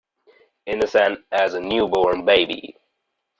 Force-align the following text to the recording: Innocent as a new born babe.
Innocent 0.65 1.19
as 1.31 1.53
a 1.53 1.59
new 1.59 1.87
born 1.87 2.25
babe. 2.25 2.75